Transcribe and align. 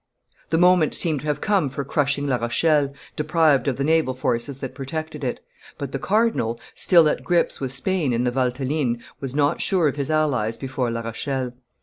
The 0.49 0.57
moment 0.57 0.95
seemed 0.95 1.19
to 1.19 1.25
have 1.27 1.41
come 1.41 1.69
for 1.69 1.83
crushing 1.85 2.25
La 2.25 2.37
Rochelle, 2.37 2.91
deprived 3.15 3.67
of 3.67 3.75
the 3.77 3.83
naval 3.83 4.15
forces 4.15 4.57
that 4.59 4.73
protected 4.73 5.23
it; 5.23 5.41
but 5.77 5.91
the 5.91 5.99
cardinal, 5.99 6.59
still 6.73 7.07
at 7.07 7.23
grips 7.23 7.61
with 7.61 7.71
Spain 7.71 8.11
in 8.11 8.23
the 8.23 8.31
Valteline, 8.31 8.99
was 9.19 9.35
not 9.35 9.61
sure 9.61 9.87
of 9.87 9.97
his 9.97 10.09
allies 10.09 10.57
before 10.57 10.89
La 10.89 11.01
Rochelle. 11.01 11.53